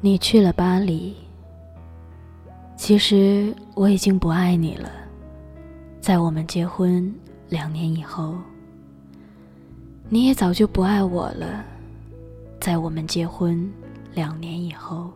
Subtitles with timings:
[0.00, 1.16] 你去了巴黎。
[2.76, 4.88] 其实我已经不爱你了，
[6.00, 7.12] 在我们结婚
[7.48, 8.36] 两年以后，
[10.08, 11.64] 你也早就不爱我了，
[12.60, 13.68] 在我们结婚
[14.14, 15.10] 两年以后，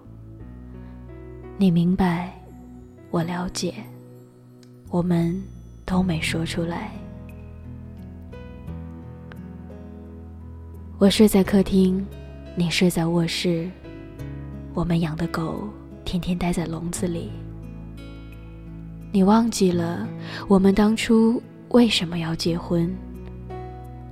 [1.57, 2.33] 你明白，
[3.13, 3.73] 我了解，
[4.91, 5.41] 我们
[5.87, 6.91] 都没说出来。
[10.99, 12.05] 我睡在客厅，
[12.57, 13.71] 你睡在卧室，
[14.74, 15.68] 我们养的狗
[16.04, 17.30] 天天待在笼子里。
[19.12, 20.09] 你忘记了
[20.48, 22.90] 我们当初为什么要结婚？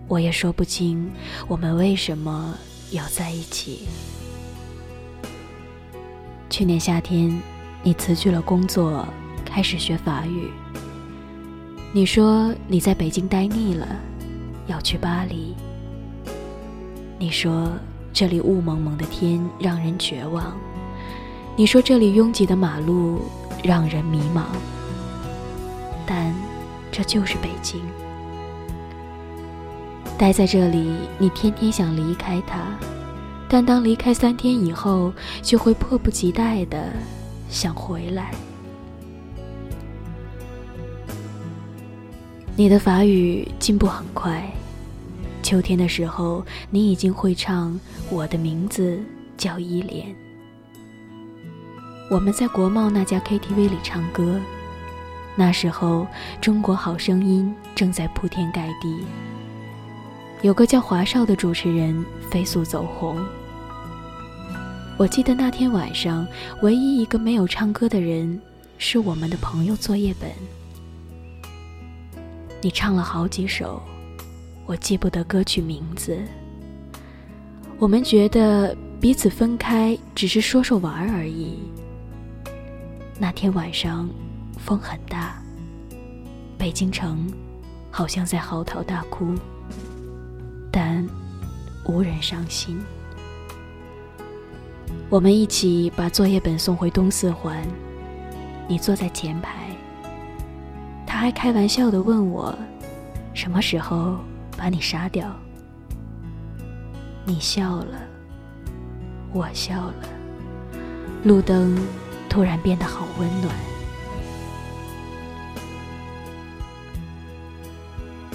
[0.07, 1.11] 我也说不清
[1.49, 2.55] 我们为什么
[2.91, 3.87] 要在一起。
[6.51, 7.41] 去年夏天，
[7.83, 9.07] 你辞去了工作，
[9.45, 10.51] 开始学法语。
[11.93, 13.87] 你说你在北京待腻了，
[14.67, 15.55] 要去巴黎。
[17.19, 17.73] 你说
[18.13, 20.57] 这里雾蒙蒙的天让人绝望。
[21.57, 23.23] 你说这里拥挤的马路
[23.63, 24.45] 让人迷茫。
[26.07, 26.35] 但，
[26.91, 27.81] 这就是北京。
[30.19, 32.59] 待在这里，你天天想离开它，
[33.49, 36.93] 但当离开三天以后，就会迫不及待的
[37.49, 38.33] 想回来。
[42.57, 44.53] 你的法语进步很快，
[45.51, 47.73] 秋天的时候，你已经会唱
[48.09, 49.03] 《我的名字
[49.37, 50.07] 叫依莲》。
[52.09, 54.41] 我们在国贸那家 KTV 里唱歌。
[55.35, 56.03] 那时候，
[56.41, 58.97] 《中国好声音》正在铺天盖地，
[60.43, 63.19] 有个叫华少的主持人飞速走红。
[64.97, 66.25] 我记得那天晚上，
[66.63, 68.41] 唯一一个没有唱歌的人
[68.79, 70.31] 是我们的朋友作业本。
[72.63, 73.83] 你唱了好几首，
[74.71, 76.17] 我记不得歌曲名字。
[77.77, 81.59] 我们觉得彼此分开只是说说玩而已。
[83.19, 84.09] 那天晚上。
[84.59, 85.43] 风很大，
[86.59, 87.33] 北京城
[87.91, 89.35] 好像在嚎啕大哭，
[90.71, 91.09] 但
[91.87, 92.79] 无人伤心。
[95.09, 97.67] 我们一起把作业本送回东四环，
[98.69, 99.71] 你坐在前排。
[101.07, 102.55] 他还开玩笑的问我，
[103.33, 104.19] 什么时候
[104.61, 105.35] 把你杀掉？
[107.25, 107.99] 你笑了，
[109.33, 109.95] 我笑了，
[111.25, 111.79] 路灯
[112.29, 113.55] 突然变得好温暖。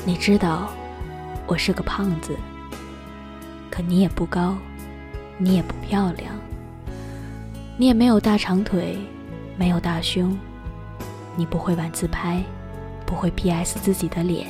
[0.03, 0.71] 你知道，
[1.45, 2.35] 我是个胖子。
[3.69, 4.57] 可你也不高，
[5.37, 6.33] 你也不漂亮，
[7.77, 8.97] 你也没有大长腿，
[9.57, 10.35] 没有大胸，
[11.35, 12.43] 你不会玩自拍，
[13.05, 14.47] 不会 P.S 自己的脸，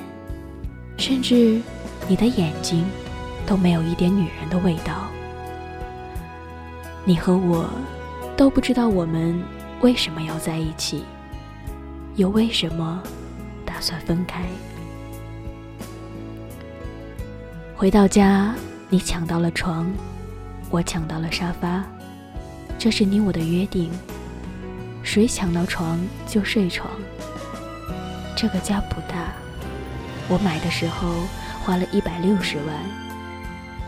[0.98, 1.62] 甚至
[2.08, 2.86] 你的眼睛
[3.46, 5.08] 都没有一点女人的味道。
[7.04, 7.70] 你和我
[8.36, 9.40] 都不知道我们
[9.82, 11.04] 为什么要在一起，
[12.16, 13.02] 又为什么
[13.66, 14.44] 打算分开。
[17.76, 18.56] 回到家，
[18.90, 19.92] 你抢到了床，
[20.70, 21.84] 我抢到了沙发，
[22.80, 23.92] 这是你我的约定。
[25.04, 26.90] 谁抢到床就睡床。
[28.36, 29.34] 这个家不大，
[30.28, 31.28] 我买的时候
[31.64, 32.76] 花了一百六十万，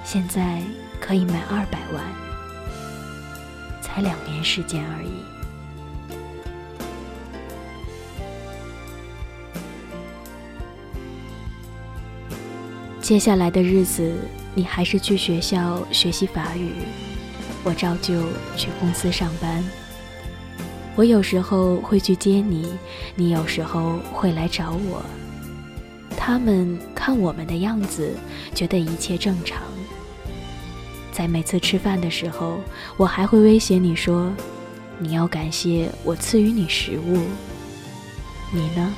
[0.03, 0.61] 现在
[0.99, 2.03] 可以卖二百万，
[3.81, 5.09] 才两年时间而已。
[13.01, 14.15] 接下来的日子，
[14.53, 16.73] 你还是去学校学习法语，
[17.63, 18.21] 我照旧
[18.55, 19.63] 去公司上班。
[20.95, 22.77] 我有时候会去接你，
[23.15, 25.03] 你有时候会来找我。
[26.27, 28.13] 他们看我们的样子，
[28.53, 29.63] 觉得一切正常。
[31.09, 32.59] 在每次吃饭的时候，
[32.97, 34.29] 我还会威胁你说
[34.99, 37.15] ：“你要感谢我赐予你食物。”
[38.51, 38.93] 你呢，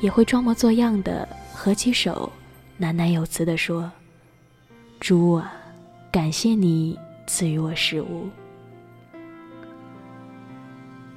[0.00, 2.32] 也会装模作样的合起手。
[2.80, 3.92] 喃喃有词地说
[4.98, 5.52] ：“猪啊，
[6.10, 8.26] 感谢你赐予我食物，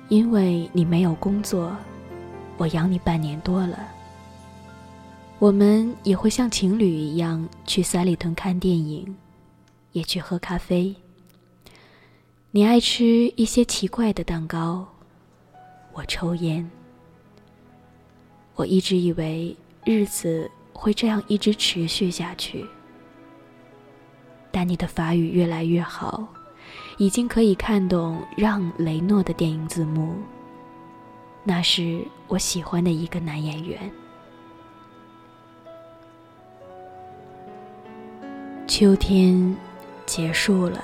[0.09, 1.73] 因为你没有工作，
[2.57, 3.79] 我养你半年多了。
[5.41, 9.17] 我们也会像情侣一样去三里屯看电影，
[9.91, 10.95] 也去喝咖啡。
[12.51, 13.03] 你爱吃
[13.35, 14.87] 一些奇怪的蛋糕，
[15.93, 16.69] 我抽烟。
[18.53, 22.65] 我一直以为日子。”会这样一直持续下去，
[24.49, 26.27] 但你的法语越来越好，
[26.97, 30.15] 已经可以看懂让·雷诺的电影字幕。
[31.43, 33.91] 那是我喜欢的一个男演员。
[38.71, 39.53] 秋天
[40.05, 40.81] 结束了，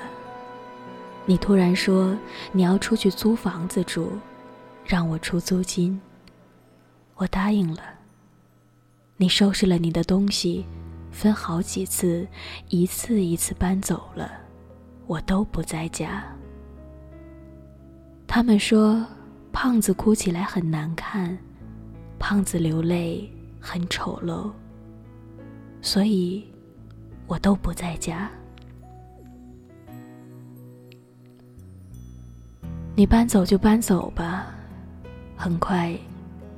[1.26, 2.14] 你突然说
[2.52, 4.12] 你要出去租房子住，
[4.86, 5.98] 让我出租金。
[7.16, 7.82] 我答应了。
[9.16, 10.66] 你收拾了你的东西，
[11.14, 12.28] 分好几次，
[12.68, 14.34] 一次一次搬走了，
[15.06, 16.26] 我都不在家。
[18.28, 19.02] 他们说
[19.54, 21.38] 胖子哭起来很难看，
[22.20, 23.32] 胖子流泪
[23.62, 24.52] 很丑陋，
[25.82, 26.46] 所以
[27.28, 28.30] 我都不在家。
[32.96, 34.48] 你搬走就搬走吧。
[35.36, 35.96] 很快，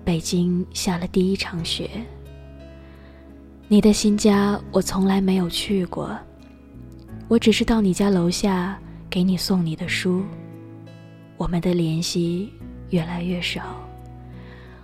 [0.05, 1.89] 北京下了第一场雪。
[3.67, 6.17] 你的新家我从来没有去过，
[7.27, 8.79] 我只是到你家楼下
[9.09, 10.23] 给你送你的书。
[11.35, 12.53] 我们的联系
[12.89, 13.61] 越来越少，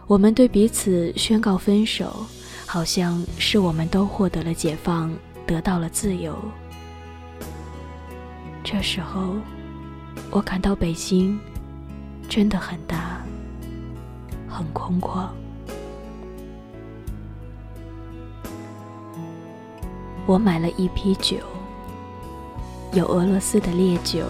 [0.08, 2.26] 我们对彼此宣告分手，
[2.66, 5.12] 好像是我们都获得了解放，
[5.46, 6.38] 得到了自由。
[8.64, 9.36] 这时候。
[10.32, 11.40] 我感到北京
[12.28, 13.22] 真的很大，
[14.50, 15.28] 很空旷。
[20.26, 21.38] 我买了一批酒，
[22.94, 24.26] 有俄罗斯的烈酒，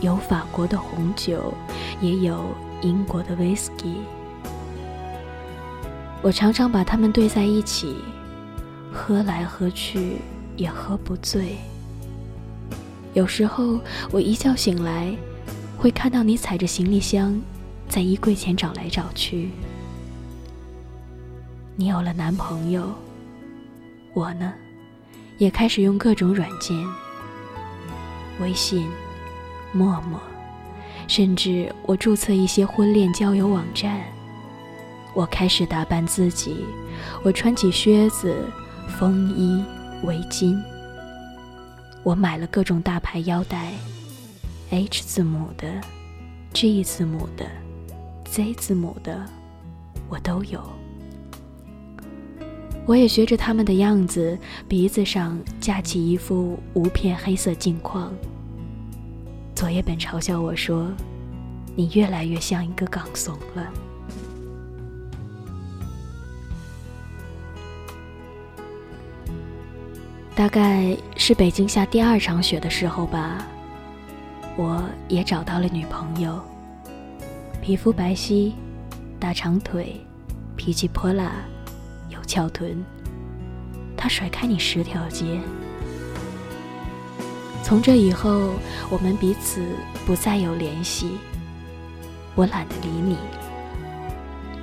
[0.00, 1.54] 有法国的红酒，
[2.00, 2.44] 也有
[2.80, 3.96] 英国的威士忌。
[6.22, 7.96] 我常常把它们兑在一起，
[8.92, 10.18] 喝来喝去
[10.56, 11.56] 也喝不醉。
[13.14, 13.80] 有时候
[14.10, 15.14] 我一觉醒来，
[15.78, 17.40] 会看到你踩着行李箱，
[17.88, 19.50] 在衣柜前找来找去。
[21.74, 22.92] 你有了男朋友，
[24.12, 24.52] 我呢，
[25.38, 26.76] 也开始用各种软件，
[28.40, 28.86] 微信、
[29.72, 30.20] 陌陌，
[31.08, 34.02] 甚至我注册一些婚恋交友网站。
[35.14, 36.64] 我开始打扮自己，
[37.22, 38.34] 我穿起靴子、
[38.88, 39.62] 风衣、
[40.04, 40.60] 围巾。
[42.02, 43.72] 我买了各种大牌腰带
[44.70, 45.80] ，H 字母的、
[46.52, 47.46] G 字母的、
[48.24, 49.24] Z 字母的，
[50.08, 50.60] 我都有。
[52.84, 54.36] 我也学着他们的样子，
[54.66, 58.12] 鼻子上架起一副无片黑色镜框。
[59.54, 60.90] 作业本嘲笑我说
[61.76, 63.72] ：“你越来越像一个港怂了。”
[70.34, 73.46] 大概是北京下第二场雪的时候吧，
[74.56, 76.40] 我也找到了女朋友。
[77.60, 78.52] 皮肤白皙，
[79.20, 80.00] 大长腿，
[80.56, 81.32] 脾气泼辣，
[82.08, 82.82] 有翘臀。
[83.94, 85.38] 她甩开你十条街。
[87.62, 88.54] 从这以后，
[88.90, 89.62] 我们彼此
[90.06, 91.18] 不再有联系。
[92.34, 93.18] 我懒得理你。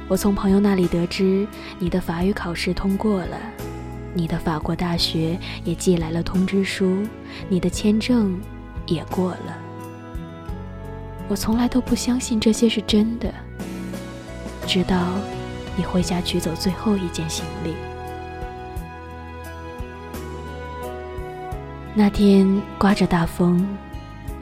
[0.08, 3.38] 我从朋友那里得知，你的法语考试通过了。
[4.14, 7.04] 你的法国大学也寄来了通知书，
[7.48, 8.40] 你的签证
[8.86, 9.58] 也过了。
[11.28, 13.32] 我从来都不相信这些是真的，
[14.66, 15.14] 直到
[15.78, 17.74] 你回家取走最后一件行李。
[21.94, 23.64] 那天刮着大风，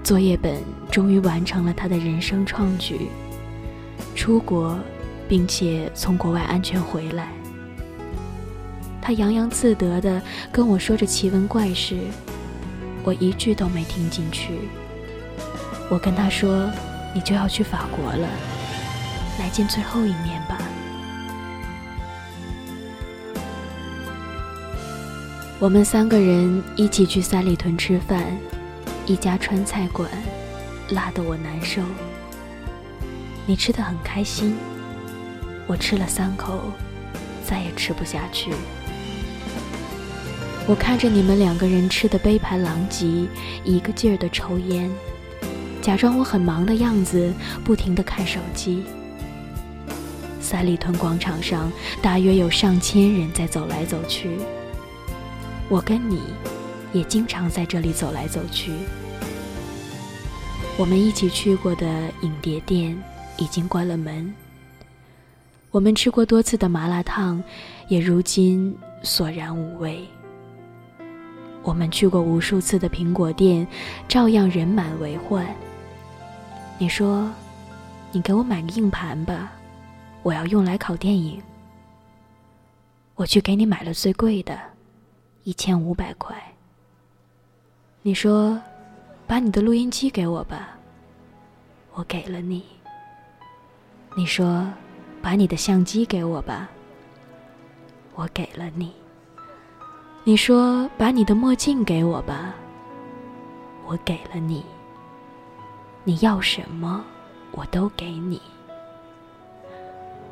[0.03, 3.09] 作业本终于完成了他的人生创举，
[4.15, 4.77] 出国，
[5.27, 7.36] 并且从国外安全回来。
[9.07, 10.21] 他洋洋自得地
[10.51, 11.97] 跟我说着奇闻怪事，
[13.05, 14.59] 我一句都没听进去。
[15.89, 16.69] 我跟他说
[17.15, 18.27] ：“你就要去法国了，
[19.39, 20.59] 来见最后一面吧。”
[25.57, 28.25] 我们三个人一起去三里屯吃饭，
[29.05, 30.11] 一家川菜馆，
[30.89, 31.81] 辣得我难受。
[33.45, 34.57] 你吃的很开心，
[35.65, 36.59] 我吃了三口，
[37.45, 38.51] 再也吃不下去。
[40.67, 43.25] 我看着你们两个人吃的杯盘狼藉，
[43.63, 44.91] 一个劲儿的抽烟，
[45.81, 47.33] 假装我很忙的样子，
[47.63, 48.83] 不停的看手机。
[50.41, 51.71] 三里屯广场上
[52.01, 54.37] 大约有上千人在走来走去，
[55.69, 56.19] 我跟你
[56.91, 58.73] 也经常在这里走来走去。
[60.75, 61.87] 我们一起去过的
[62.23, 63.01] 影碟店
[63.37, 64.33] 已经关了门，
[65.71, 67.41] 我们吃过多次的麻辣烫
[67.87, 70.05] 也如今索然无味。
[71.67, 73.67] 我们去过无数次的苹果店，
[74.07, 75.45] 照样人满为患。
[76.77, 77.29] 你说
[78.09, 79.51] ：“你给我买个硬盘吧，
[80.23, 81.43] 我要用来拷电影。”
[83.15, 84.57] 我去给你买了最贵的，
[85.43, 86.41] 一千五百块。
[88.01, 88.57] 你说
[89.27, 90.77] ：“把你的录音机给我吧。”
[91.95, 92.63] 我给了你。
[94.15, 94.65] 你说
[95.21, 96.69] ：“把你的相机给我吧。”
[98.15, 98.93] 我给了你。
[100.27, 102.53] 你说：“把你的墨镜给我吧。”
[103.87, 104.61] 我给了你。
[106.03, 107.01] 你要什么，
[107.51, 108.41] 我都给你。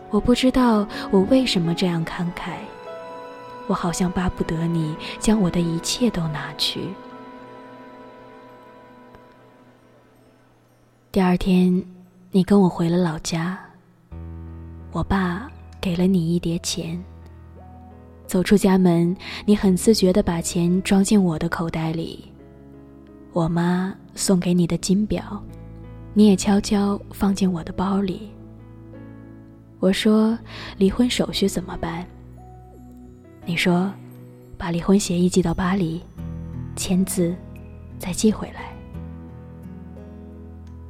[0.09, 2.57] 我不知道我为什么这样慷慨，
[3.67, 6.89] 我好像巴不得你将我的一切都拿去。
[11.09, 11.81] 第二天，
[12.31, 13.57] 你跟我回了老家。
[14.91, 15.49] 我爸
[15.79, 17.01] 给了你一叠钱。
[18.35, 19.15] 走出家门，
[19.45, 22.25] 你很自觉地把钱装进我的口袋里。
[23.31, 25.41] 我妈送给你的金表，
[26.13, 28.29] 你也悄悄放进我的包里。
[29.79, 30.37] 我说
[30.77, 32.05] ：“离婚手续怎么办？”
[33.47, 33.89] 你说
[34.59, 36.01] ：“把离婚协议寄到巴黎，
[36.75, 37.33] 签字，
[37.97, 38.73] 再寄回来。”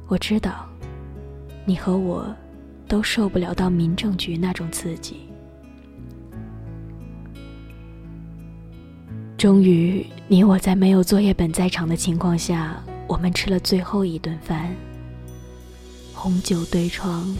[0.08, 0.66] 我知道，
[1.64, 2.26] 你和我
[2.88, 5.25] 都受不了到民政局那种刺激。
[9.38, 14.74] 终于，你我在没有作业本在场的情况下，我们吃了最后一顿饭。
[16.14, 17.36] 红酒对窗，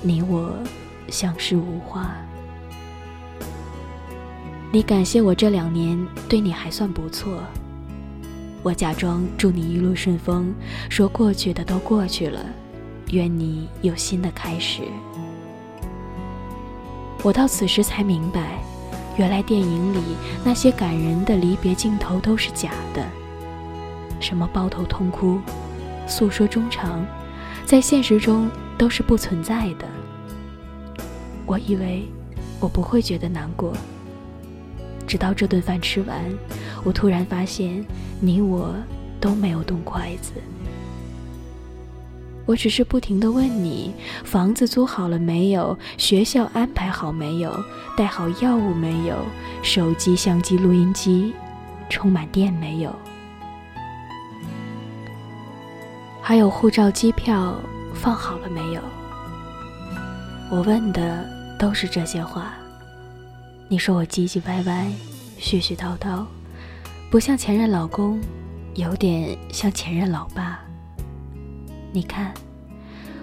[0.00, 0.54] 你我
[1.08, 2.16] 相视无话。
[4.72, 5.98] 你感谢我这两年
[6.30, 7.42] 对你还算不错。
[8.62, 10.54] 我假装祝你一路顺风，
[10.88, 12.40] 说过去的都过去了，
[13.10, 14.80] 愿你有新的开始。
[17.22, 18.58] 我到此时才明白，
[19.18, 20.00] 原来电影里
[20.44, 23.04] 那些感人的离别镜头都是假的，
[24.20, 25.40] 什么抱头痛哭、
[26.06, 27.04] 诉说衷肠，
[27.66, 28.48] 在现实中
[28.78, 29.88] 都是不存在的。
[31.44, 32.06] 我以为
[32.60, 33.72] 我不会觉得难过。
[35.04, 36.24] 直到这顿饭吃完，
[36.84, 37.84] 我突然发现，
[38.20, 38.72] 你我
[39.20, 40.32] 都没有动筷子。
[42.48, 43.92] 我只是不停的问你：
[44.24, 45.78] 房子租好了没有？
[45.98, 47.54] 学校安排好没有？
[47.94, 49.18] 带好药物没有？
[49.62, 51.34] 手机、相机、录音机
[51.90, 52.90] 充满电没有？
[56.22, 57.54] 还有护照、机票
[57.92, 58.80] 放好了没有？
[60.50, 61.28] 我问的
[61.58, 62.54] 都是这些话。
[63.68, 64.90] 你说我唧唧歪歪、
[65.38, 66.24] 絮絮叨叨，
[67.10, 68.18] 不像前任老公，
[68.74, 70.60] 有点像前任老爸。
[71.90, 72.32] 你看，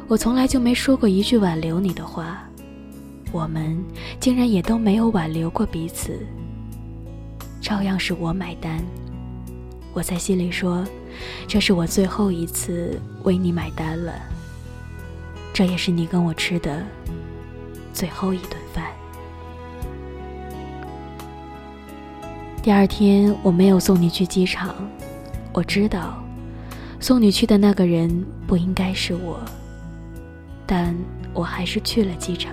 [0.08, 2.44] 我从来就没说过一句挽留你的话，
[3.32, 3.78] 我们
[4.20, 6.26] 竟然也都没有挽留过彼此。
[7.62, 8.84] 照样是我买单。
[9.94, 10.84] 我在心里说，
[11.48, 14.14] 这是我最后一次为你买单了。
[15.54, 16.84] 这也是你跟我吃的
[17.94, 18.92] 最后一顿饭。
[22.62, 24.76] 第二天我没有送你去机场，
[25.54, 26.22] 我知道，
[27.06, 29.40] 送你去的那个人不应该是我，
[30.66, 30.96] 但
[31.36, 32.52] 我还是去了机场。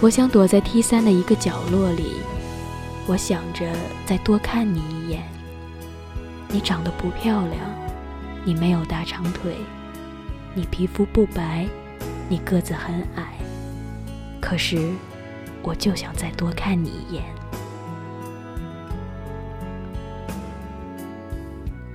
[0.00, 2.14] 我想躲在 T 三的一个角落里，
[3.06, 3.70] 我想着
[4.06, 5.22] 再多看你一眼。
[6.48, 7.60] 你长得不漂亮，
[8.42, 9.54] 你没有大长腿，
[10.54, 11.66] 你皮肤不白，
[12.26, 13.34] 你个子很矮，
[14.40, 14.78] 可是
[15.62, 17.33] 我就想再多看你一眼。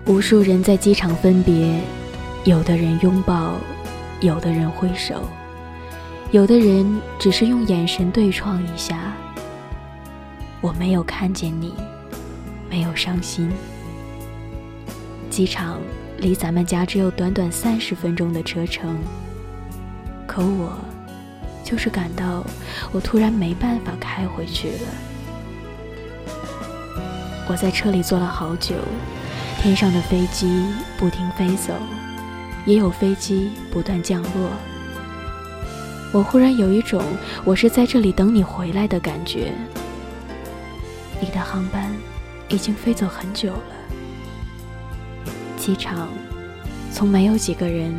[0.09, 1.79] 无数人在机场分别，
[2.43, 3.53] 有的人拥抱，
[4.21, 5.21] 有的人挥手，
[6.31, 9.13] 有的人只是用眼神对撞一下。
[10.61, 11.75] 我没有看见你，
[12.71, 13.51] 没有伤心。
[15.29, 15.79] 机场
[16.17, 18.97] 离咱们家只有短短三十分钟的车程，
[20.25, 20.71] 可我
[21.63, 22.43] 就是感到
[22.91, 24.87] 我突然没办法开回去了。
[27.47, 28.73] 我在车里坐了好久。
[29.61, 30.65] 天上的飞机
[30.97, 31.73] 不停飞走，
[32.65, 34.49] 也有飞机不断降落。
[36.13, 37.03] 我忽然有一种
[37.43, 39.51] 我是在这里等你回来的感觉。
[41.19, 41.91] 你的航班
[42.47, 43.61] 已经飞走很久了。
[45.57, 46.07] 机场
[46.89, 47.93] 从没有几个人，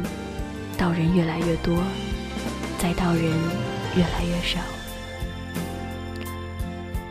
[0.78, 1.76] 到人越来越多，
[2.78, 3.24] 再到人
[3.94, 4.58] 越来越少。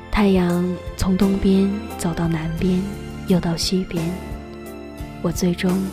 [0.09, 2.81] 太阳从东边走到南边，
[3.27, 4.03] 又到西边。
[5.21, 5.85] 我最终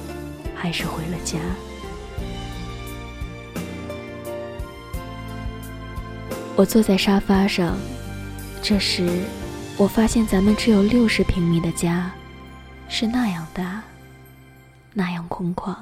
[0.54, 1.38] 还是回了家。
[6.54, 7.76] 我坐在沙发上，
[8.62, 9.06] 这时
[9.76, 12.11] 我发现咱们只有六十平米的家
[12.88, 13.83] 是那样大，
[14.95, 15.75] 那样空旷。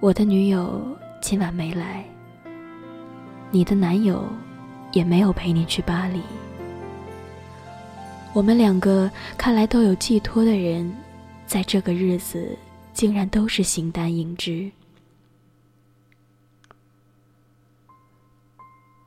[0.00, 2.04] 我的女友今晚没来，
[3.50, 4.24] 你的男友
[4.92, 6.22] 也没有陪你去巴黎。
[8.36, 10.94] 我们两个看来都有寄托的人，
[11.46, 12.54] 在这个日子
[12.92, 14.70] 竟然都是形单影只。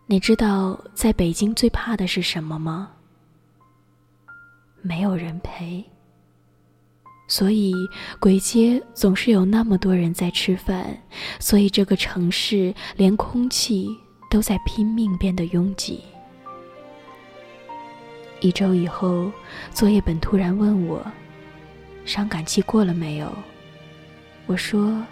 [0.07, 2.89] 你知道在北京最怕的是什么吗？
[4.81, 5.85] 没有人陪。
[7.27, 7.71] 所以
[8.19, 10.99] 鬼街总是有那么多人在吃饭，
[11.39, 13.95] 所以这个城市连空气
[14.27, 16.01] 都在拼命变得拥挤。
[18.41, 19.31] 一周以后，
[19.73, 21.05] 作业本突然问我
[22.05, 23.31] ：“伤感期过了没有？”
[24.47, 25.03] 我说：“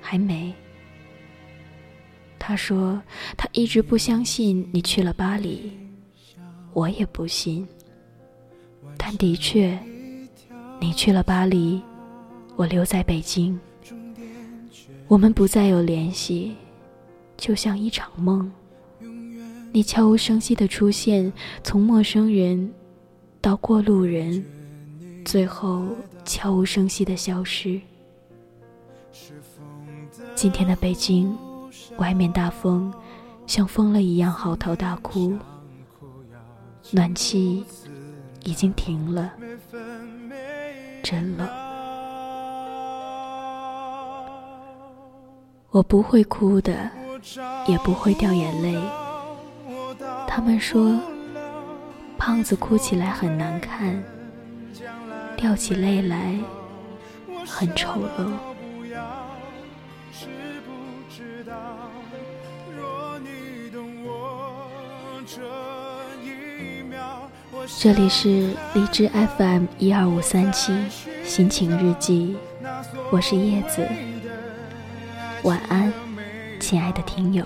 [0.00, 0.52] 还没。”
[2.38, 3.00] 他说
[3.36, 5.70] ：“他一直不相信你去了巴黎，
[6.72, 7.66] 我也不信。
[8.96, 9.78] 但的确。”
[10.82, 11.78] 你去了巴黎，
[12.56, 13.60] 我留在北京。
[15.08, 16.56] 我们不再有联系，
[17.36, 18.50] 就像一场梦。
[19.72, 22.72] 你悄无声息的出现，从陌生人
[23.40, 24.44] 到过路人，
[25.24, 25.86] 最后
[26.24, 27.80] 悄无声息的消失。
[30.34, 31.36] 今天的北京，
[31.98, 32.92] 外面大风，
[33.46, 35.38] 像疯了一样嚎啕大哭。
[36.90, 37.64] 暖气
[38.42, 39.32] 已经停了。
[41.02, 41.48] 真冷，
[45.70, 46.90] 我不会哭的，
[47.68, 48.76] 也不会掉眼泪。
[50.32, 50.96] 他们说，
[52.16, 54.00] 胖子哭起来很难看，
[55.36, 56.38] 掉起泪来
[57.44, 58.30] 很丑陋。
[67.76, 70.72] 这里是荔枝 FM 一二五三七
[71.24, 72.36] 心情日记，
[73.10, 73.84] 我是叶子，
[75.42, 75.92] 晚安，
[76.60, 77.44] 亲爱的听友。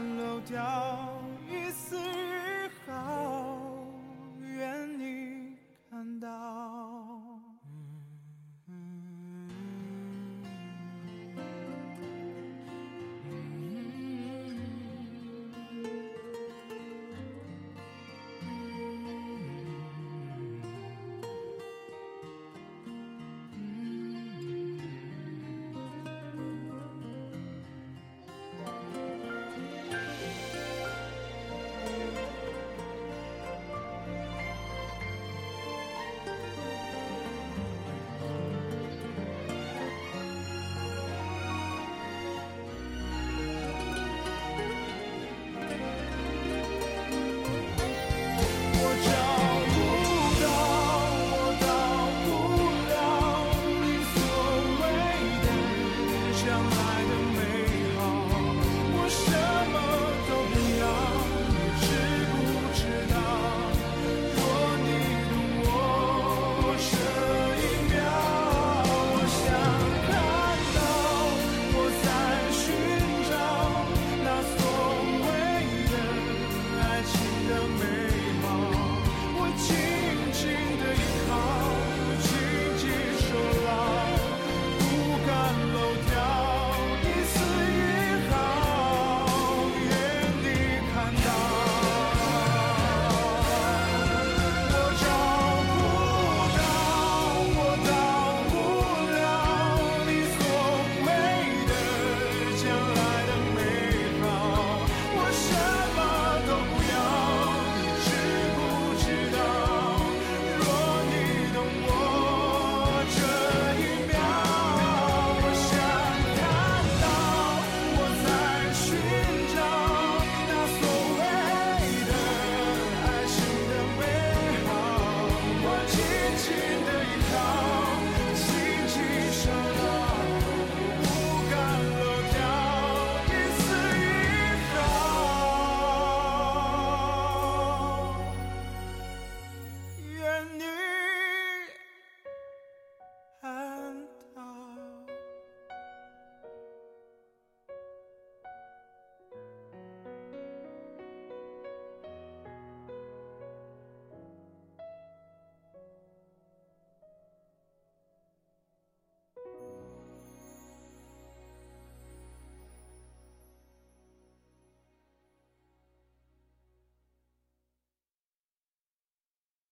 [0.00, 1.08] 漏掉
[1.50, 2.27] 一丝。